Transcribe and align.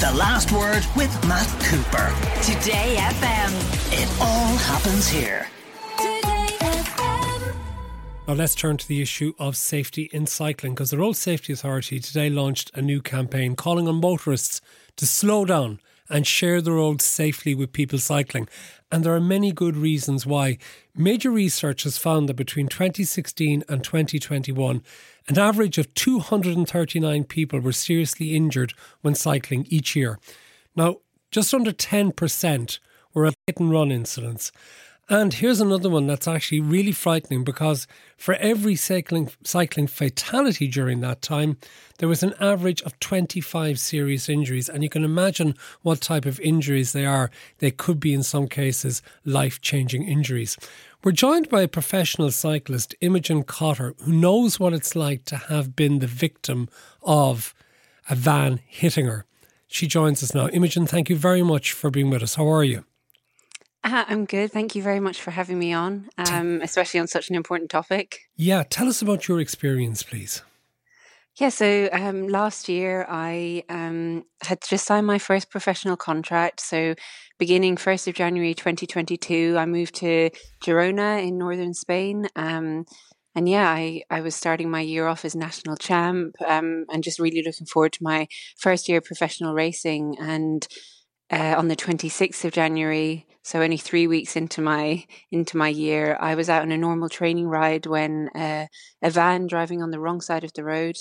The 0.00 0.12
Last 0.12 0.52
Word 0.52 0.84
with 0.94 1.10
Matt 1.26 1.48
Cooper. 1.64 2.12
Today 2.42 2.96
FM. 2.98 3.50
It 3.94 4.20
all 4.20 4.54
happens 4.58 5.08
here. 5.08 5.48
Today 5.96 6.48
FM. 6.60 7.54
Now 8.28 8.34
let's 8.34 8.54
turn 8.54 8.76
to 8.76 8.86
the 8.86 9.00
issue 9.00 9.32
of 9.38 9.56
safety 9.56 10.10
in 10.12 10.26
cycling 10.26 10.74
because 10.74 10.90
the 10.90 10.98
Road 10.98 11.14
Safety 11.14 11.54
Authority 11.54 11.98
today 11.98 12.28
launched 12.28 12.70
a 12.74 12.82
new 12.82 13.00
campaign 13.00 13.56
calling 13.56 13.88
on 13.88 13.94
motorists 13.94 14.60
to 14.96 15.06
slow 15.06 15.46
down 15.46 15.80
and 16.08 16.26
share 16.26 16.60
the 16.60 16.72
roads 16.72 17.04
safely 17.04 17.54
with 17.54 17.72
people 17.72 17.98
cycling. 17.98 18.48
And 18.90 19.04
there 19.04 19.14
are 19.14 19.20
many 19.20 19.52
good 19.52 19.76
reasons 19.76 20.26
why. 20.26 20.58
Major 20.94 21.30
research 21.30 21.82
has 21.82 21.98
found 21.98 22.28
that 22.28 22.34
between 22.34 22.68
2016 22.68 23.64
and 23.68 23.82
2021, 23.82 24.82
an 25.28 25.38
average 25.38 25.78
of 25.78 25.92
239 25.94 27.24
people 27.24 27.60
were 27.60 27.72
seriously 27.72 28.36
injured 28.36 28.74
when 29.02 29.14
cycling 29.14 29.66
each 29.68 29.96
year. 29.96 30.18
Now, 30.76 30.96
just 31.30 31.52
under 31.52 31.72
10% 31.72 32.78
were 33.12 33.24
hit 33.24 33.58
and 33.58 33.70
run 33.70 33.90
incidents. 33.90 34.52
And 35.08 35.34
here's 35.34 35.60
another 35.60 35.88
one 35.88 36.08
that's 36.08 36.26
actually 36.26 36.58
really 36.58 36.90
frightening 36.90 37.44
because 37.44 37.86
for 38.16 38.34
every 38.34 38.74
cycling 38.74 39.30
cycling 39.44 39.86
fatality 39.86 40.66
during 40.66 41.00
that 41.00 41.22
time, 41.22 41.58
there 41.98 42.08
was 42.08 42.24
an 42.24 42.34
average 42.40 42.82
of 42.82 42.98
25 42.98 43.78
serious 43.78 44.28
injuries. 44.28 44.68
And 44.68 44.82
you 44.82 44.88
can 44.88 45.04
imagine 45.04 45.54
what 45.82 46.00
type 46.00 46.26
of 46.26 46.40
injuries 46.40 46.92
they 46.92 47.06
are. 47.06 47.30
They 47.58 47.70
could 47.70 48.00
be, 48.00 48.14
in 48.14 48.24
some 48.24 48.48
cases, 48.48 49.00
life 49.24 49.60
changing 49.60 50.08
injuries. 50.08 50.58
We're 51.04 51.12
joined 51.12 51.48
by 51.48 51.62
a 51.62 51.68
professional 51.68 52.32
cyclist, 52.32 52.96
Imogen 53.00 53.44
Cotter, 53.44 53.94
who 54.00 54.12
knows 54.12 54.58
what 54.58 54.72
it's 54.72 54.96
like 54.96 55.24
to 55.26 55.36
have 55.36 55.76
been 55.76 56.00
the 56.00 56.08
victim 56.08 56.68
of 57.04 57.54
a 58.10 58.16
van 58.16 58.58
hitting 58.66 59.06
her. 59.06 59.24
She 59.68 59.86
joins 59.86 60.20
us 60.24 60.34
now. 60.34 60.48
Imogen, 60.48 60.84
thank 60.84 61.08
you 61.08 61.16
very 61.16 61.44
much 61.44 61.72
for 61.72 61.90
being 61.90 62.10
with 62.10 62.24
us. 62.24 62.34
How 62.34 62.48
are 62.48 62.64
you? 62.64 62.84
Uh, 63.86 64.04
I'm 64.08 64.24
good. 64.24 64.50
Thank 64.50 64.74
you 64.74 64.82
very 64.82 64.98
much 64.98 65.22
for 65.22 65.30
having 65.30 65.60
me 65.60 65.72
on, 65.72 66.08
um, 66.18 66.60
especially 66.60 66.98
on 66.98 67.06
such 67.06 67.30
an 67.30 67.36
important 67.36 67.70
topic. 67.70 68.18
Yeah, 68.34 68.64
tell 68.68 68.88
us 68.88 69.00
about 69.00 69.28
your 69.28 69.40
experience, 69.40 70.02
please. 70.02 70.42
Yeah, 71.36 71.50
so 71.50 71.88
um, 71.92 72.26
last 72.26 72.68
year 72.68 73.06
I 73.08 73.62
um, 73.68 74.24
had 74.42 74.58
just 74.68 74.86
signed 74.86 75.06
my 75.06 75.20
first 75.20 75.50
professional 75.50 75.96
contract. 75.96 76.58
So, 76.58 76.96
beginning 77.38 77.76
1st 77.76 78.08
of 78.08 78.14
January 78.14 78.54
2022, 78.54 79.54
I 79.56 79.66
moved 79.66 79.94
to 79.96 80.30
Girona 80.64 81.24
in 81.24 81.38
northern 81.38 81.72
Spain. 81.72 82.26
Um, 82.34 82.86
and 83.36 83.48
yeah, 83.48 83.68
I, 83.70 84.02
I 84.10 84.20
was 84.20 84.34
starting 84.34 84.68
my 84.68 84.80
year 84.80 85.06
off 85.06 85.24
as 85.24 85.36
national 85.36 85.76
champ 85.76 86.34
um, 86.44 86.86
and 86.90 87.04
just 87.04 87.20
really 87.20 87.44
looking 87.46 87.66
forward 87.66 87.92
to 87.92 88.02
my 88.02 88.26
first 88.56 88.88
year 88.88 88.98
of 88.98 89.04
professional 89.04 89.54
racing. 89.54 90.16
And 90.18 90.66
uh, 91.30 91.54
on 91.56 91.68
the 91.68 91.76
26th 91.76 92.44
of 92.44 92.52
January, 92.52 93.26
so 93.42 93.62
only 93.62 93.76
three 93.76 94.06
weeks 94.06 94.36
into 94.36 94.60
my 94.60 95.04
into 95.30 95.56
my 95.56 95.68
year, 95.68 96.16
I 96.20 96.34
was 96.34 96.48
out 96.48 96.62
on 96.62 96.72
a 96.72 96.76
normal 96.76 97.08
training 97.08 97.46
ride 97.46 97.86
when 97.86 98.28
uh, 98.34 98.66
a 99.02 99.10
van 99.10 99.46
driving 99.46 99.82
on 99.82 99.90
the 99.90 100.00
wrong 100.00 100.20
side 100.20 100.44
of 100.44 100.52
the 100.54 100.64
road 100.64 100.96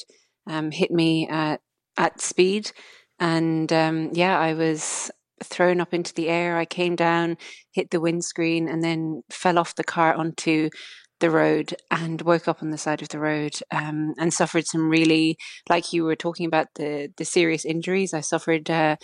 um, 0.47 0.71
hit 0.71 0.91
me 0.91 1.27
at 1.27 1.61
at 1.97 2.21
speed, 2.21 2.71
and 3.19 3.71
um, 3.73 4.11
yeah, 4.13 4.37
I 4.37 4.53
was 4.53 5.11
thrown 5.43 5.81
up 5.81 5.93
into 5.93 6.13
the 6.13 6.29
air. 6.29 6.57
I 6.57 6.65
came 6.65 6.95
down, 6.95 7.37
hit 7.71 7.91
the 7.91 7.99
windscreen, 7.99 8.67
and 8.67 8.83
then 8.83 9.23
fell 9.29 9.57
off 9.59 9.75
the 9.75 9.83
car 9.83 10.13
onto 10.13 10.69
the 11.19 11.29
road 11.29 11.73
and 11.89 12.21
woke 12.21 12.47
up 12.47 12.61
on 12.61 12.71
the 12.71 12.77
side 12.77 13.01
of 13.01 13.09
the 13.09 13.19
road 13.19 13.53
um, 13.71 14.13
and 14.19 14.33
suffered 14.33 14.67
some 14.67 14.89
really, 14.89 15.37
like 15.69 15.93
you 15.93 16.03
were 16.03 16.15
talking 16.15 16.45
about 16.45 16.67
the 16.75 17.09
the 17.17 17.25
serious 17.25 17.65
injuries. 17.65 18.13
I 18.13 18.21
suffered. 18.21 18.69
Uh, 18.69 18.97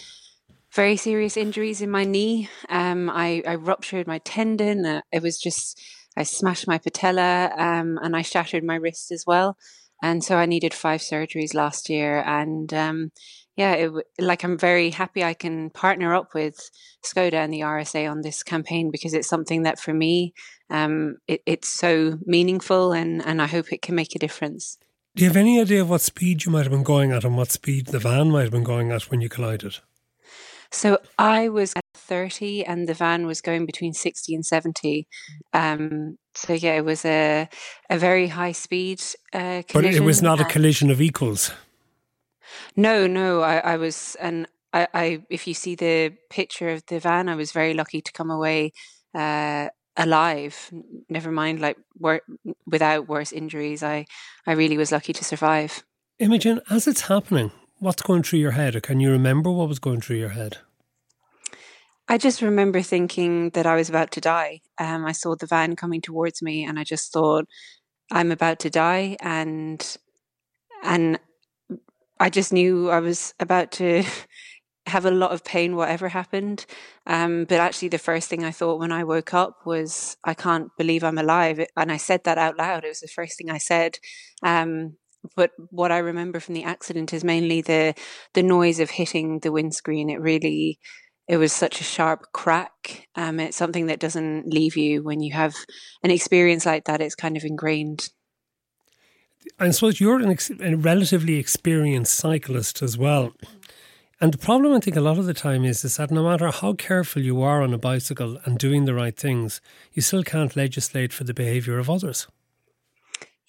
very 0.74 0.96
serious 0.96 1.38
injuries 1.38 1.82
in 1.82 1.92
my 1.92 2.04
knee. 2.04 2.50
Um, 2.70 3.10
I, 3.10 3.44
I, 3.46 3.56
ruptured 3.56 4.08
my 4.08 4.20
tendon. 4.20 4.86
Uh, 4.86 5.02
it 5.12 5.22
was 5.22 5.38
just, 5.38 5.80
I 6.16 6.24
smashed 6.24 6.68
my 6.68 6.78
patella 6.78 7.52
um, 7.58 8.00
and 8.02 8.16
I 8.16 8.22
shattered 8.22 8.64
my 8.64 8.76
wrist 8.76 9.12
as 9.12 9.26
well. 9.28 9.58
And 10.02 10.24
so 10.24 10.38
I 10.38 10.46
needed 10.46 10.74
five 10.74 11.02
surgeries 11.02 11.54
last 11.54 11.90
year. 11.90 12.24
And 12.26 12.74
um, 12.74 13.12
yeah, 13.56 13.74
it, 13.74 13.92
like 14.18 14.44
I'm 14.44 14.58
very 14.58 14.90
happy 14.90 15.24
I 15.24 15.34
can 15.34 15.70
partner 15.70 16.16
up 16.16 16.34
with 16.34 16.72
Skoda 17.06 17.34
and 17.34 17.54
the 17.54 17.60
RSA 17.60 18.10
on 18.10 18.22
this 18.22 18.42
campaign 18.42 18.90
because 18.92 19.14
it's 19.14 19.28
something 19.28 19.64
that 19.64 19.80
for 19.80 19.94
me, 19.94 20.34
um, 20.70 21.18
it, 21.28 21.44
it's 21.46 21.68
so 21.68 22.18
meaningful 22.26 22.94
and, 22.94 23.24
and 23.26 23.42
I 23.42 23.48
hope 23.48 23.72
it 23.72 23.82
can 23.82 23.96
make 23.96 24.16
a 24.16 24.20
difference. 24.20 24.78
Do 25.16 25.24
you 25.24 25.30
have 25.30 25.38
any 25.38 25.60
idea 25.60 25.82
of 25.82 25.90
what 25.90 26.00
speed 26.00 26.46
you 26.46 26.52
might 26.52 26.64
have 26.64 26.72
been 26.72 26.84
going 26.84 27.12
at 27.12 27.26
and 27.26 27.36
what 27.36 27.52
speed 27.52 27.88
the 27.88 28.00
van 28.00 28.32
might 28.32 28.44
have 28.44 28.52
been 28.52 28.64
going 28.64 28.94
at 28.94 29.12
when 29.12 29.20
you 29.20 29.28
collided? 29.28 29.80
So 30.72 31.00
I 31.18 31.50
was 31.50 31.74
at 31.76 31.84
30 31.96 32.66
and 32.66 32.88
the 32.88 32.94
van 32.94 33.26
was 33.26 33.42
going 33.42 33.66
between 33.66 33.94
60 33.94 34.34
and 34.34 34.46
70. 34.46 35.08
Um, 35.54 36.18
so 36.34 36.54
yeah, 36.54 36.76
it 36.76 36.86
was 36.86 37.04
a 37.06 37.50
a 37.90 37.98
very 37.98 38.28
high 38.28 38.54
speed 38.54 39.02
uh, 39.34 39.64
But 39.74 39.86
it 39.86 40.04
was 40.04 40.22
not 40.22 40.40
a 40.40 40.46
collision 40.46 40.90
of 40.90 41.02
equals. 41.02 41.52
No, 42.76 43.08
no, 43.08 43.42
I, 43.42 43.58
I 43.58 43.78
was, 43.78 44.16
and 44.20 44.48
I, 44.74 44.88
I, 44.94 45.24
if 45.30 45.48
you 45.48 45.54
see 45.54 45.76
the 45.76 46.14
picture 46.30 46.70
of 46.70 46.86
the 46.88 47.00
van, 47.00 47.30
I 47.30 47.36
was 47.36 47.52
very 47.52 47.74
lucky 47.74 48.02
to 48.02 48.12
come 48.12 48.30
away 48.30 48.72
uh, 49.14 49.70
alive. 49.98 50.72
Never 51.10 51.32
mind, 51.32 51.60
like 51.60 51.78
wor- 51.98 52.22
without 52.66 53.08
worse 53.08 53.32
injuries. 53.32 53.84
I, 53.84 54.06
I 54.46 54.54
really 54.54 54.78
was 54.78 54.92
lucky 54.92 55.14
to 55.14 55.24
survive. 55.24 55.84
Imogen, 56.20 56.62
as 56.70 56.88
it's 56.88 57.02
happening, 57.02 57.52
what's 57.82 58.04
going 58.04 58.22
through 58.22 58.40
your 58.40 58.52
head? 58.52 58.76
Or 58.76 58.80
can 58.80 59.00
you 59.00 59.12
remember 59.12 59.52
what 59.52 59.68
was 59.68 59.80
going 59.80 60.02
through 60.02 60.18
your 60.18 60.30
head? 60.30 60.60
I 62.08 62.18
just 62.18 62.42
remember 62.42 62.82
thinking 62.82 63.50
that 63.52 63.66
I 63.66 63.76
was 63.76 63.90
about 63.90 64.12
to 64.12 64.22
die. 64.22 64.62
Um, 64.78 65.06
I 65.06 65.12
saw 65.12 65.36
the 65.36 65.48
van 65.48 65.76
coming 65.76 66.02
towards 66.02 66.42
me, 66.42 66.64
and 66.64 66.78
I 66.78 66.84
just 66.84 67.12
thought, 67.12 67.48
"I'm 68.12 68.32
about 68.32 68.60
to 68.60 68.70
die," 68.70 69.18
and 69.20 69.98
and 70.84 71.20
I 72.20 72.30
just 72.30 72.54
knew 72.54 72.90
I 72.90 73.00
was 73.00 73.34
about 73.40 73.72
to 73.74 74.04
have 74.88 75.06
a 75.06 75.12
lot 75.12 75.32
of 75.32 75.44
pain, 75.44 75.76
whatever 75.76 76.10
happened. 76.10 76.66
Um, 77.08 77.46
but 77.46 77.60
actually, 77.60 77.90
the 77.90 77.98
first 77.98 78.30
thing 78.30 78.44
I 78.44 78.52
thought 78.52 78.80
when 78.80 78.92
I 78.92 79.04
woke 79.04 79.34
up 79.34 79.66
was, 79.66 80.18
"I 80.24 80.34
can't 80.34 80.70
believe 80.78 81.04
I'm 81.04 81.18
alive," 81.18 81.66
and 81.78 81.92
I 81.92 81.98
said 81.98 82.26
that 82.26 82.38
out 82.38 82.58
loud. 82.58 82.84
It 82.84 82.90
was 82.90 83.00
the 83.00 83.08
first 83.08 83.38
thing 83.38 83.50
I 83.50 83.58
said. 83.58 84.00
Um, 84.44 84.98
but 85.36 85.52
what 85.70 85.92
I 85.92 86.00
remember 86.00 86.40
from 86.40 86.56
the 86.56 86.64
accident 86.64 87.14
is 87.14 87.24
mainly 87.24 87.62
the 87.62 87.94
the 88.34 88.44
noise 88.44 88.80
of 88.80 88.90
hitting 88.90 89.40
the 89.40 89.52
windscreen. 89.52 90.10
It 90.10 90.20
really 90.20 90.80
it 91.28 91.38
was 91.38 91.54
such 91.54 91.80
a 91.80 91.86
sharp 91.86 92.32
crack. 92.34 93.08
Um, 93.16 93.40
it's 93.40 93.58
something 93.58 93.86
that 93.86 94.00
doesn't 94.00 94.48
leave 94.48 94.76
you 94.76 95.04
when 95.04 95.22
you 95.22 95.34
have 95.34 95.56
an 96.04 96.12
experience 96.12 96.66
like 96.66 96.86
that. 96.86 97.02
It's 97.02 97.16
kind 97.16 97.38
of 97.38 97.44
ingrained. 97.44 98.10
I 99.60 99.72
suppose 99.72 100.00
you're 100.00 100.20
an 100.20 100.30
ex- 100.30 100.52
a 100.60 100.76
relatively 100.76 101.36
experienced 101.36 102.16
cyclist 102.16 102.82
as 102.82 102.98
well. 102.98 103.34
And 104.20 104.32
the 104.32 104.38
problem 104.38 104.74
I 104.74 104.80
think 104.80 104.96
a 104.96 105.02
lot 105.02 105.18
of 105.18 105.26
the 105.26 105.34
time 105.34 105.66
is, 105.66 105.84
is 105.84 105.98
that 105.98 106.12
no 106.12 106.24
matter 106.24 106.52
how 106.52 106.74
careful 106.74 107.24
you 107.24 107.42
are 107.42 107.64
on 107.64 107.74
a 107.74 107.80
bicycle 107.80 108.38
and 108.46 108.60
doing 108.60 108.86
the 108.86 108.94
right 108.94 109.18
things, 109.18 109.62
you 109.94 110.04
still 110.04 110.24
can't 110.24 110.56
legislate 110.56 111.12
for 111.12 111.24
the 111.24 111.34
behaviour 111.34 111.80
of 111.80 111.90
others. 111.90 112.28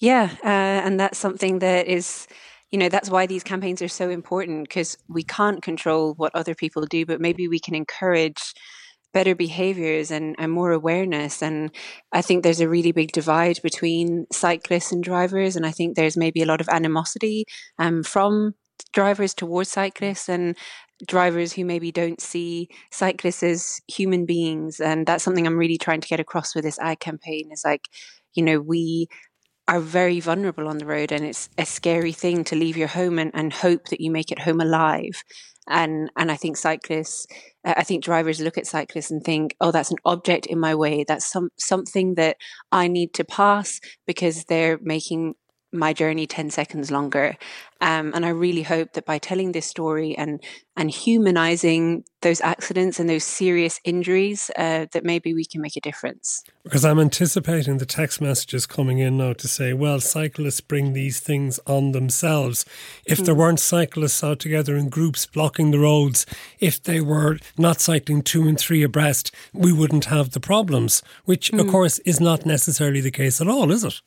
Yeah, 0.03 0.31
uh, 0.45 0.49
and 0.85 0.99
that's 0.99 1.19
something 1.19 1.61
that 1.61 1.87
is, 1.87 2.27
you 2.73 2.79
know, 2.79 2.89
that's 2.89 3.09
why 3.09 3.27
these 3.27 3.45
campaigns 3.45 3.81
are 3.83 3.89
so 3.89 4.11
important 4.11 4.69
because 4.69 4.99
we 5.09 5.23
can't 5.23 5.63
control 5.63 6.15
what 6.17 6.35
other 6.35 6.57
people 6.57 6.85
do, 6.87 7.07
but 7.07 7.21
maybe 7.21 7.47
we 7.47 7.61
can 7.61 7.77
encourage 7.77 8.53
better 9.15 9.37
behaviors 9.37 10.11
and, 10.11 10.35
and 10.41 10.51
more 10.53 10.73
awareness. 10.73 11.43
And 11.43 11.71
I 12.13 12.23
think 12.23 12.43
there's 12.43 12.61
a 12.61 12.69
really 12.69 12.93
big 12.93 13.13
divide 13.13 13.61
between 13.63 14.27
cyclists 14.33 14.93
and 14.93 15.05
drivers. 15.05 15.57
And 15.57 15.67
I 15.67 15.73
think 15.73 15.97
there's 15.97 16.17
maybe 16.17 16.43
a 16.43 16.47
lot 16.47 16.61
of 16.61 16.69
animosity 16.71 17.47
um, 17.79 18.03
from 18.05 18.55
drivers 18.95 19.35
towards 19.35 19.71
cyclists 19.71 20.29
and 20.29 20.57
drivers 21.07 21.55
who 21.55 21.65
maybe 21.65 21.93
don't 21.93 22.21
see 22.21 22.69
cyclists 22.93 23.43
as 23.43 23.81
human 23.89 24.27
beings. 24.27 24.81
And 24.81 25.07
that's 25.07 25.25
something 25.25 25.47
I'm 25.47 25.59
really 25.59 25.79
trying 25.79 26.01
to 26.03 26.09
get 26.09 26.21
across 26.21 26.55
with 26.57 26.65
this 26.65 26.79
ad 26.81 27.01
campaign 27.01 27.51
is 27.53 27.63
like, 27.65 27.89
you 28.35 28.43
know, 28.45 28.61
we 28.61 29.09
are 29.73 29.81
very 29.81 30.21
vulnerable 30.21 30.69
on 30.69 30.77
the 30.77 30.85
road 30.85 31.13
and 31.13 31.25
it's 31.25 31.49
a 31.57 31.65
scary 31.65 32.13
thing 32.13 32.45
to 32.45 32.55
leave 32.55 32.77
your 32.77 32.89
home 32.89 33.19
and, 33.19 33.31
and 33.33 33.55
hope 33.55 33.87
that 33.89 34.03
you 34.03 34.11
make 34.11 34.31
it 34.31 34.39
home 34.39 34.61
alive. 34.61 35.25
And 35.67 36.11
and 36.17 36.31
I 36.31 36.37
think 36.37 36.59
cyclists 36.59 37.27
uh, 37.65 37.73
I 37.77 37.85
think 37.85 38.05
drivers 38.05 38.41
look 38.41 38.59
at 38.59 38.67
cyclists 38.67 39.11
and 39.11 39.25
think 39.25 39.57
oh 39.61 39.71
that's 39.71 39.91
an 39.91 39.97
object 40.05 40.45
in 40.45 40.61
my 40.61 40.75
way. 40.75 41.05
That's 41.09 41.25
some 41.25 41.49
something 41.57 42.17
that 42.17 42.37
I 42.71 42.87
need 42.89 43.15
to 43.15 43.25
pass 43.25 43.81
because 44.07 44.45
they're 44.45 44.79
making 44.83 45.35
my 45.73 45.93
journey 45.93 46.27
10 46.27 46.51
seconds 46.51 46.91
longer. 46.91 47.37
Um, 47.81 48.13
and 48.15 48.25
I 48.25 48.29
really 48.29 48.63
hope 48.63 48.93
that 48.93 49.07
by 49.07 49.19
telling 49.19 49.53
this 49.53 49.67
story 49.67 50.17
and, 50.17 50.41
and 50.77 50.89
humanizing 50.89 52.05
those 52.21 52.41
accidents 52.41 53.01
and 53.01 53.11
those 53.11 53.25
serious 53.25 53.81
injuries, 53.85 54.51
uh, 54.57 54.87
that 54.93 55.05
maybe 55.05 55.35
we 55.35 55.45
can 55.45 55.61
make 55.61 55.77
a 55.77 55.81
difference. 55.81 56.45
Because 56.63 56.85
I'm 56.85 57.01
anticipating 57.01 57.79
the 57.79 57.87
text 57.87 58.21
messages 58.21 58.67
coming 58.67 58.99
in 58.99 59.17
now 59.17 59.33
to 59.33 59.49
say, 59.49 59.73
well, 59.73 59.99
cyclists 59.99 60.61
bring 60.61 60.93
these 60.93 61.19
things 61.19 61.59
on 61.67 61.91
themselves. 61.91 62.65
If 63.05 63.19
mm. 63.19 63.25
there 63.25 63.35
weren't 63.35 63.59
cyclists 63.59 64.23
out 64.23 64.39
together 64.39 64.77
in 64.77 64.89
groups 64.89 65.27
blocking 65.27 65.73
the 65.73 65.81
roads, 65.81 66.25
if 66.61 66.81
they 66.81 67.01
were 67.01 67.39
not 67.59 67.81
cycling 67.81 68.23
two 68.23 68.47
and 68.47 68.61
three 68.61 68.85
abreast, 68.85 69.35
we 69.53 69.73
wouldn't 69.73 70.05
have 70.05 70.31
the 70.31 70.41
problems, 70.41 71.03
which, 71.25 71.51
mm. 71.51 71.59
of 71.59 71.67
course, 71.67 71.99
is 72.01 72.21
not 72.21 72.47
necessarily 72.47 73.01
the 73.01 73.11
case 73.11 73.41
at 73.41 73.49
all, 73.49 73.73
is 73.73 73.83
it? 73.83 74.01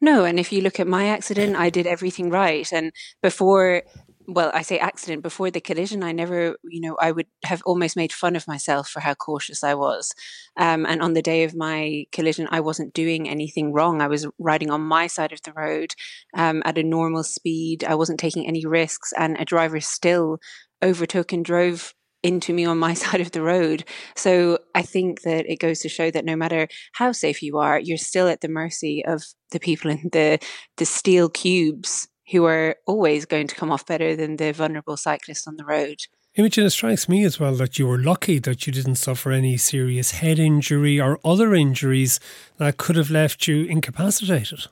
No, 0.00 0.24
and 0.24 0.38
if 0.38 0.52
you 0.52 0.60
look 0.60 0.80
at 0.80 0.86
my 0.86 1.06
accident, 1.06 1.56
I 1.56 1.70
did 1.70 1.86
everything 1.86 2.30
right. 2.30 2.70
And 2.72 2.92
before, 3.22 3.82
well, 4.26 4.50
I 4.54 4.62
say 4.62 4.78
accident, 4.78 5.22
before 5.22 5.50
the 5.50 5.60
collision, 5.60 6.02
I 6.02 6.12
never, 6.12 6.56
you 6.64 6.80
know, 6.80 6.96
I 7.00 7.12
would 7.12 7.26
have 7.44 7.62
almost 7.64 7.96
made 7.96 8.12
fun 8.12 8.36
of 8.36 8.48
myself 8.48 8.88
for 8.88 9.00
how 9.00 9.14
cautious 9.14 9.62
I 9.62 9.74
was. 9.74 10.12
Um, 10.56 10.86
and 10.86 11.02
on 11.02 11.14
the 11.14 11.22
day 11.22 11.44
of 11.44 11.54
my 11.54 12.06
collision, 12.12 12.48
I 12.50 12.60
wasn't 12.60 12.94
doing 12.94 13.28
anything 13.28 13.72
wrong. 13.72 14.00
I 14.00 14.08
was 14.08 14.26
riding 14.38 14.70
on 14.70 14.80
my 14.80 15.06
side 15.06 15.32
of 15.32 15.42
the 15.42 15.52
road 15.52 15.94
um, 16.34 16.62
at 16.64 16.78
a 16.78 16.82
normal 16.82 17.22
speed. 17.22 17.84
I 17.84 17.94
wasn't 17.94 18.20
taking 18.20 18.46
any 18.46 18.64
risks, 18.64 19.12
and 19.16 19.36
a 19.38 19.44
driver 19.44 19.80
still 19.80 20.38
overtook 20.82 21.32
and 21.32 21.44
drove 21.44 21.94
into 22.24 22.52
me 22.52 22.64
on 22.64 22.78
my 22.78 22.94
side 23.02 23.20
of 23.20 23.30
the 23.30 23.42
road. 23.42 23.84
So 24.16 24.58
I 24.74 24.82
think 24.82 25.22
that 25.22 25.46
it 25.46 25.60
goes 25.60 25.80
to 25.80 25.88
show 25.88 26.10
that 26.10 26.24
no 26.24 26.34
matter 26.34 26.66
how 26.94 27.12
safe 27.12 27.42
you 27.42 27.58
are, 27.58 27.78
you're 27.78 27.98
still 27.98 28.26
at 28.26 28.40
the 28.40 28.48
mercy 28.48 29.04
of 29.04 29.22
the 29.52 29.60
people 29.60 29.90
in 29.90 30.08
the 30.12 30.40
the 30.78 30.86
steel 30.86 31.28
cubes 31.28 32.08
who 32.32 32.44
are 32.46 32.76
always 32.86 33.26
going 33.26 33.46
to 33.46 33.54
come 33.54 33.70
off 33.70 33.86
better 33.86 34.16
than 34.16 34.36
the 34.36 34.52
vulnerable 34.52 34.96
cyclist 34.96 35.46
on 35.46 35.56
the 35.56 35.64
road. 35.64 35.98
Imogen, 36.36 36.64
it 36.64 36.70
strikes 36.70 37.08
me 37.08 37.22
as 37.22 37.38
well 37.38 37.54
that 37.54 37.78
you 37.78 37.86
were 37.86 37.98
lucky 37.98 38.40
that 38.40 38.66
you 38.66 38.72
didn't 38.72 38.96
suffer 38.96 39.30
any 39.30 39.56
serious 39.56 40.12
head 40.12 40.38
injury 40.38 41.00
or 41.00 41.20
other 41.24 41.54
injuries 41.54 42.18
that 42.56 42.76
could 42.76 42.96
have 42.96 43.10
left 43.10 43.46
you 43.46 43.64
incapacitated. 43.66 44.66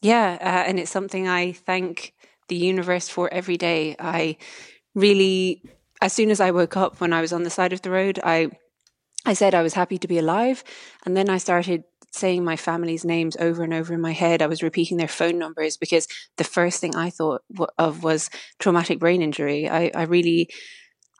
Yeah, 0.00 0.38
uh, 0.40 0.68
and 0.68 0.78
it's 0.78 0.90
something 0.90 1.26
I 1.26 1.50
thank 1.52 2.14
the 2.46 2.54
universe 2.54 3.08
for 3.08 3.32
every 3.32 3.56
day. 3.56 3.96
I 3.98 4.36
really 4.94 5.62
as 6.00 6.12
soon 6.12 6.30
as 6.30 6.40
I 6.40 6.50
woke 6.50 6.76
up 6.76 7.00
when 7.00 7.12
I 7.12 7.20
was 7.20 7.32
on 7.32 7.42
the 7.42 7.50
side 7.50 7.72
of 7.72 7.82
the 7.82 7.90
road, 7.90 8.18
I 8.22 8.50
I 9.26 9.34
said 9.34 9.54
I 9.54 9.62
was 9.62 9.74
happy 9.74 9.98
to 9.98 10.08
be 10.08 10.18
alive, 10.18 10.64
and 11.04 11.16
then 11.16 11.28
I 11.28 11.38
started 11.38 11.84
saying 12.12 12.44
my 12.44 12.56
family's 12.56 13.04
names 13.04 13.36
over 13.38 13.62
and 13.62 13.74
over 13.74 13.92
in 13.92 14.00
my 14.00 14.12
head. 14.12 14.40
I 14.40 14.46
was 14.46 14.62
repeating 14.62 14.96
their 14.96 15.08
phone 15.08 15.38
numbers 15.38 15.76
because 15.76 16.08
the 16.36 16.44
first 16.44 16.80
thing 16.80 16.96
I 16.96 17.10
thought 17.10 17.42
of 17.76 18.02
was 18.02 18.30
traumatic 18.58 18.98
brain 18.98 19.20
injury. 19.22 19.68
I, 19.68 19.90
I 19.94 20.02
really, 20.04 20.48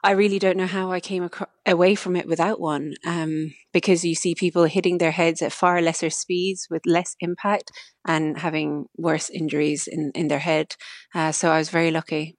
I 0.03 0.11
really 0.11 0.39
don't 0.39 0.57
know 0.57 0.65
how 0.65 0.91
I 0.91 0.99
came 0.99 1.25
ac- 1.25 1.45
away 1.65 1.93
from 1.93 2.15
it 2.15 2.27
without 2.27 2.59
one. 2.59 2.95
Um, 3.05 3.53
because 3.71 4.03
you 4.03 4.15
see 4.15 4.33
people 4.33 4.63
hitting 4.63 4.97
their 4.97 5.11
heads 5.11 5.41
at 5.41 5.53
far 5.53 5.81
lesser 5.81 6.09
speeds 6.09 6.67
with 6.71 6.81
less 6.85 7.15
impact 7.19 7.71
and 8.07 8.39
having 8.39 8.85
worse 8.97 9.29
injuries 9.29 9.87
in 9.87 10.11
in 10.15 10.27
their 10.27 10.39
head. 10.39 10.75
Uh, 11.13 11.31
so 11.31 11.51
I 11.51 11.59
was 11.59 11.69
very 11.69 11.91
lucky. 11.91 12.35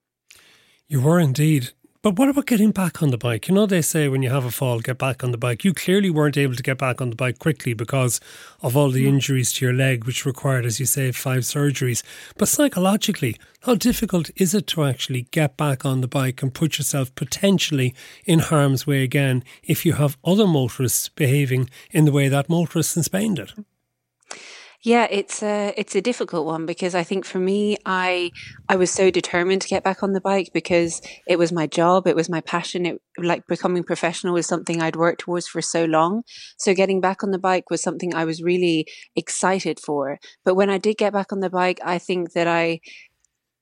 You 0.88 1.00
were 1.00 1.20
indeed. 1.20 1.70
But 2.02 2.18
what 2.18 2.30
about 2.30 2.46
getting 2.46 2.70
back 2.70 3.02
on 3.02 3.10
the 3.10 3.18
bike? 3.18 3.46
You 3.46 3.54
know, 3.54 3.66
they 3.66 3.82
say 3.82 4.08
when 4.08 4.22
you 4.22 4.30
have 4.30 4.46
a 4.46 4.50
fall, 4.50 4.80
get 4.80 4.96
back 4.96 5.22
on 5.22 5.32
the 5.32 5.36
bike. 5.36 5.64
You 5.64 5.74
clearly 5.74 6.08
weren't 6.08 6.38
able 6.38 6.54
to 6.54 6.62
get 6.62 6.78
back 6.78 7.02
on 7.02 7.10
the 7.10 7.16
bike 7.16 7.38
quickly 7.38 7.74
because 7.74 8.22
of 8.62 8.74
all 8.74 8.88
the 8.88 9.06
injuries 9.06 9.52
to 9.52 9.66
your 9.66 9.74
leg, 9.74 10.06
which 10.06 10.24
required, 10.24 10.64
as 10.64 10.80
you 10.80 10.86
say, 10.86 11.12
five 11.12 11.40
surgeries. 11.40 12.02
But 12.38 12.48
psychologically, 12.48 13.36
how 13.64 13.74
difficult 13.74 14.30
is 14.36 14.54
it 14.54 14.66
to 14.68 14.84
actually 14.84 15.28
get 15.30 15.58
back 15.58 15.84
on 15.84 16.00
the 16.00 16.08
bike 16.08 16.42
and 16.42 16.54
put 16.54 16.78
yourself 16.78 17.14
potentially 17.16 17.94
in 18.24 18.38
harm's 18.38 18.86
way 18.86 19.02
again 19.02 19.44
if 19.62 19.84
you 19.84 19.92
have 19.92 20.16
other 20.24 20.46
motorists 20.46 21.10
behaving 21.10 21.68
in 21.90 22.06
the 22.06 22.12
way 22.12 22.28
that 22.28 22.48
motorists 22.48 22.96
in 22.96 23.02
Spain 23.02 23.34
did? 23.34 23.52
Yeah, 24.82 25.06
it's 25.10 25.42
a 25.42 25.74
it's 25.76 25.94
a 25.94 26.00
difficult 26.00 26.46
one 26.46 26.64
because 26.64 26.94
I 26.94 27.02
think 27.04 27.26
for 27.26 27.38
me, 27.38 27.76
I 27.84 28.30
I 28.66 28.76
was 28.76 28.90
so 28.90 29.10
determined 29.10 29.60
to 29.62 29.68
get 29.68 29.84
back 29.84 30.02
on 30.02 30.14
the 30.14 30.22
bike 30.22 30.52
because 30.54 31.02
it 31.28 31.38
was 31.38 31.52
my 31.52 31.66
job, 31.66 32.06
it 32.06 32.16
was 32.16 32.30
my 32.30 32.40
passion. 32.40 32.86
It 32.86 33.02
like 33.18 33.46
becoming 33.46 33.84
professional 33.84 34.32
was 34.32 34.46
something 34.46 34.80
I'd 34.80 34.96
worked 34.96 35.20
towards 35.20 35.46
for 35.46 35.60
so 35.60 35.84
long. 35.84 36.22
So 36.56 36.72
getting 36.72 37.00
back 37.02 37.22
on 37.22 37.30
the 37.30 37.38
bike 37.38 37.68
was 37.68 37.82
something 37.82 38.14
I 38.14 38.24
was 38.24 38.42
really 38.42 38.86
excited 39.14 39.78
for. 39.80 40.18
But 40.46 40.54
when 40.54 40.70
I 40.70 40.78
did 40.78 40.96
get 40.96 41.12
back 41.12 41.30
on 41.30 41.40
the 41.40 41.50
bike, 41.50 41.80
I 41.84 41.98
think 41.98 42.32
that 42.32 42.46
I 42.48 42.80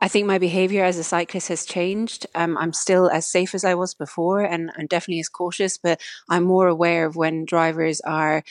I 0.00 0.06
think 0.06 0.26
my 0.28 0.38
behavior 0.38 0.84
as 0.84 0.96
a 0.96 1.02
cyclist 1.04 1.48
has 1.48 1.66
changed. 1.66 2.24
Um, 2.36 2.56
I'm 2.56 2.72
still 2.72 3.10
as 3.10 3.26
safe 3.26 3.52
as 3.54 3.64
I 3.64 3.74
was 3.74 3.94
before 3.94 4.42
and, 4.42 4.70
and 4.76 4.88
definitely 4.88 5.18
as 5.20 5.28
cautious, 5.28 5.76
but 5.76 6.00
I'm 6.30 6.44
more 6.44 6.68
aware 6.68 7.04
of 7.04 7.16
when 7.16 7.44
drivers 7.44 8.00
are 8.02 8.44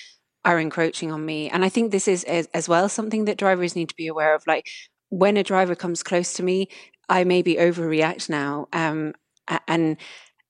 are 0.47 0.59
encroaching 0.59 1.11
on 1.11 1.25
me. 1.25 1.49
And 1.49 1.65
I 1.65 1.69
think 1.69 1.91
this 1.91 2.07
is 2.07 2.23
as, 2.23 2.69
well 2.69 2.88
something 2.88 3.25
that 3.25 3.38
drivers 3.38 3.75
need 3.75 3.89
to 3.89 3.95
be 3.95 4.07
aware 4.07 4.33
of. 4.33 4.47
Like 4.47 4.65
when 5.09 5.35
a 5.35 5.44
driver 5.44 5.75
comes 5.75 6.03
close 6.03 6.33
to 6.35 6.44
me, 6.44 6.69
I 7.09 7.25
maybe 7.25 7.55
overreact 7.55 8.29
now. 8.29 8.67
Um, 8.71 9.13
and 9.67 9.97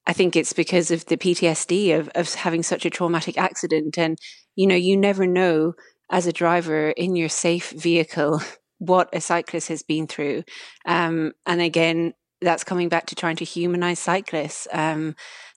I 0.06 0.14
think 0.14 0.36
it's 0.36 0.54
because 0.54 0.92
of 0.92 1.06
the 1.06 1.18
PTSD 1.18 1.98
of, 1.98 2.10
of 2.14 2.32
having 2.36 2.62
such 2.62 2.86
a 2.86 2.92
traumatic 2.92 3.40
accident. 3.40 3.98
And, 3.98 4.20
you 4.56 4.68
know, 4.68 4.76
you 4.76 4.96
never 4.96 5.26
know 5.26 5.74
as 6.12 6.28
a 6.28 6.32
driver 6.34 6.92
in 6.92 7.16
your 7.16 7.30
safe 7.30 7.72
vehicle 7.72 8.40
what 8.78 9.10
a 9.14 9.20
cyclist 9.20 9.68
has 9.70 9.82
been 9.82 10.06
through. 10.06 10.44
Um, 10.86 11.34
and 11.48 11.60
again, 11.60 12.14
that's 12.40 12.64
coming 12.64 12.88
back 12.88 13.08
to 13.08 13.16
trying 13.16 13.38
to 13.38 13.46
humanize 13.46 13.98
cyclists. 13.98 14.68
Um, 14.72 15.16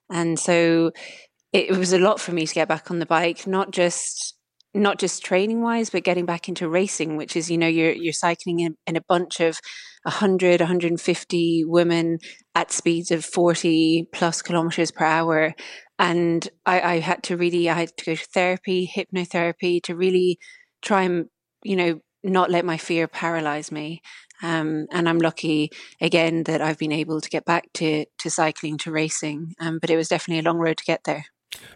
and 0.09 0.39
so 0.39 0.93
it 1.53 1.77
was 1.77 1.93
a 1.93 1.99
lot 1.99 2.19
for 2.19 2.31
me 2.31 2.45
to 2.45 2.53
get 2.53 2.67
back 2.67 2.89
on 2.91 2.99
the 2.99 3.05
bike, 3.05 3.45
not 3.45 3.71
just 3.71 4.35
not 4.73 4.99
just 4.99 5.23
training 5.23 5.61
wise, 5.61 5.89
but 5.89 6.03
getting 6.03 6.25
back 6.25 6.47
into 6.47 6.69
racing, 6.69 7.17
which 7.17 7.35
is, 7.35 7.51
you 7.51 7.57
know, 7.57 7.67
you're 7.67 7.91
you're 7.91 8.13
cycling 8.13 8.61
in, 8.61 8.77
in 8.87 8.95
a 8.95 9.01
bunch 9.01 9.39
of 9.39 9.59
100, 10.03 10.61
150 10.61 11.63
women 11.65 12.19
at 12.55 12.71
speeds 12.71 13.11
of 13.11 13.25
40 13.25 14.07
plus 14.13 14.41
kilometers 14.41 14.91
per 14.91 15.05
hour. 15.05 15.53
And 15.99 16.47
I, 16.65 16.81
I 16.81 16.99
had 16.99 17.23
to 17.23 17.37
really, 17.37 17.69
I 17.69 17.73
had 17.73 17.97
to 17.97 18.05
go 18.05 18.15
to 18.15 18.25
therapy, 18.33 18.91
hypnotherapy 18.95 19.83
to 19.83 19.95
really 19.95 20.39
try 20.81 21.03
and, 21.03 21.25
you 21.63 21.75
know, 21.75 21.99
not 22.23 22.49
let 22.49 22.65
my 22.65 22.77
fear 22.77 23.07
paralyze 23.07 23.71
me. 23.71 24.01
Um, 24.41 24.87
and 24.91 25.07
I'm 25.07 25.19
lucky 25.19 25.69
again 25.99 26.43
that 26.45 26.61
I've 26.61 26.79
been 26.79 26.91
able 26.91 27.21
to 27.21 27.29
get 27.29 27.45
back 27.45 27.65
to, 27.75 28.05
to 28.19 28.29
cycling, 28.31 28.79
to 28.79 28.91
racing. 28.91 29.53
Um, 29.59 29.77
but 29.79 29.91
it 29.91 29.97
was 29.97 30.07
definitely 30.07 30.39
a 30.39 30.49
long 30.49 30.57
road 30.57 30.77
to 30.77 30.85
get 30.85 31.03
there. 31.03 31.25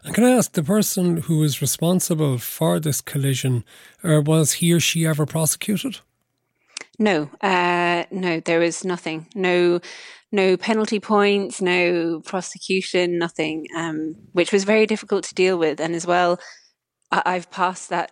And 0.04 0.13
can 0.13 0.24
I 0.24 0.31
ask 0.31 0.54
the 0.54 0.63
person 0.63 1.18
who 1.18 1.39
was 1.39 1.62
responsible 1.62 2.38
for 2.38 2.80
this 2.80 3.01
collision, 3.01 3.63
or 4.04 4.22
was 4.22 4.54
he 4.54 4.74
or 4.74 4.80
she 4.80 5.06
ever 5.06 5.25
prosecuted? 5.25 6.00
No, 6.98 7.30
uh, 7.42 8.06
no, 8.12 8.39
there 8.39 8.60
was 8.60 8.86
nothing. 8.86 9.27
No, 9.36 9.81
no 10.31 10.57
penalty 10.57 11.00
points, 11.00 11.62
no 11.62 12.22
prosecution, 12.22 13.17
nothing. 13.17 13.67
Um, 13.75 14.15
which 14.32 14.51
was 14.51 14.63
very 14.63 14.86
difficult 14.86 15.25
to 15.25 15.36
deal 15.36 15.58
with, 15.58 15.79
and 15.82 15.94
as 15.94 16.08
well, 16.08 16.39
I- 17.12 17.24
I've 17.25 17.51
passed 17.51 17.89
that 17.89 18.12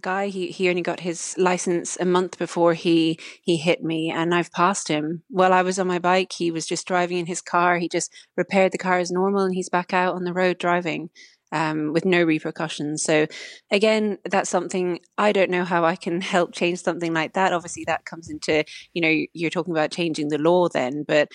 guy 0.00 0.28
he, 0.28 0.48
he 0.48 0.68
only 0.68 0.82
got 0.82 1.00
his 1.00 1.34
license 1.38 1.96
a 2.00 2.04
month 2.04 2.38
before 2.38 2.74
he 2.74 3.18
he 3.42 3.56
hit 3.56 3.82
me 3.82 4.10
and 4.10 4.34
i've 4.34 4.52
passed 4.52 4.88
him. 4.88 5.22
While 5.28 5.52
i 5.52 5.62
was 5.62 5.78
on 5.78 5.86
my 5.86 5.98
bike 5.98 6.32
he 6.32 6.50
was 6.50 6.66
just 6.66 6.86
driving 6.86 7.18
in 7.18 7.26
his 7.26 7.40
car. 7.40 7.78
He 7.78 7.88
just 7.88 8.12
repaired 8.36 8.72
the 8.72 8.78
car 8.78 8.98
as 8.98 9.10
normal 9.10 9.42
and 9.42 9.54
he's 9.54 9.68
back 9.68 9.92
out 9.92 10.14
on 10.14 10.24
the 10.24 10.32
road 10.32 10.58
driving 10.58 11.10
um, 11.52 11.92
with 11.92 12.04
no 12.04 12.22
repercussions. 12.22 13.02
So 13.02 13.26
again 13.70 14.18
that's 14.24 14.50
something 14.50 15.00
i 15.18 15.32
don't 15.32 15.50
know 15.50 15.64
how 15.64 15.84
i 15.84 15.96
can 15.96 16.20
help 16.34 16.52
change 16.52 16.80
something 16.80 17.12
like 17.12 17.34
that. 17.34 17.52
Obviously 17.52 17.84
that 17.86 18.04
comes 18.04 18.28
into 18.30 18.64
you 18.92 19.02
know 19.02 19.26
you're 19.32 19.50
talking 19.50 19.72
about 19.72 19.90
changing 19.90 20.28
the 20.28 20.38
law 20.38 20.68
then 20.68 21.04
but 21.06 21.28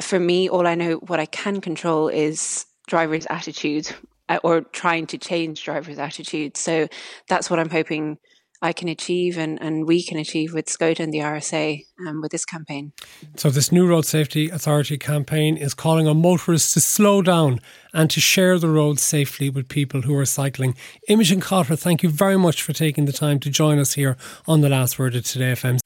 for 0.00 0.18
me 0.18 0.48
all 0.48 0.66
i 0.66 0.74
know 0.74 0.94
what 0.94 1.20
i 1.20 1.26
can 1.26 1.60
control 1.60 2.08
is 2.08 2.66
drivers 2.88 3.26
attitude 3.30 3.94
or 4.42 4.62
trying 4.62 5.06
to 5.08 5.18
change 5.18 5.64
drivers' 5.64 5.98
attitudes. 5.98 6.60
So 6.60 6.88
that's 7.28 7.50
what 7.50 7.58
I'm 7.58 7.70
hoping 7.70 8.18
I 8.62 8.72
can 8.72 8.88
achieve 8.88 9.36
and, 9.36 9.60
and 9.60 9.86
we 9.86 10.04
can 10.04 10.18
achieve 10.18 10.54
with 10.54 10.66
Skoda 10.66 11.00
and 11.00 11.12
the 11.12 11.18
RSA 11.18 11.84
um, 12.06 12.22
with 12.22 12.30
this 12.30 12.44
campaign. 12.44 12.92
So, 13.36 13.50
this 13.50 13.72
new 13.72 13.88
Road 13.88 14.06
Safety 14.06 14.48
Authority 14.48 14.96
campaign 14.96 15.56
is 15.56 15.74
calling 15.74 16.06
on 16.06 16.22
motorists 16.22 16.72
to 16.74 16.80
slow 16.80 17.22
down 17.22 17.58
and 17.92 18.08
to 18.10 18.20
share 18.20 18.60
the 18.60 18.68
roads 18.68 19.02
safely 19.02 19.50
with 19.50 19.68
people 19.68 20.02
who 20.02 20.16
are 20.16 20.24
cycling. 20.24 20.76
Imogen 21.08 21.40
Cotter, 21.40 21.74
thank 21.74 22.04
you 22.04 22.08
very 22.08 22.38
much 22.38 22.62
for 22.62 22.72
taking 22.72 23.04
the 23.04 23.12
time 23.12 23.40
to 23.40 23.50
join 23.50 23.80
us 23.80 23.94
here 23.94 24.16
on 24.46 24.60
The 24.60 24.68
Last 24.68 24.96
Word 24.96 25.16
of 25.16 25.24
Today 25.24 25.52
FM. 25.52 25.80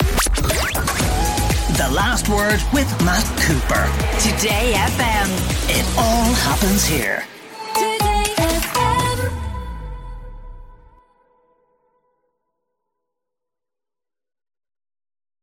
The 1.78 1.90
Last 1.90 2.28
Word 2.28 2.60
with 2.74 2.90
Matt 3.04 3.24
Cooper. 3.40 3.86
Today 4.20 4.74
FM. 4.76 5.28
It 5.70 5.98
all 5.98 6.34
happens 6.34 6.84
here. 6.84 7.24